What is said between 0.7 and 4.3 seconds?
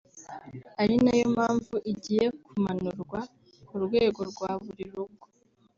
ari nayo mpamvu igiye kumanurwa ku rwego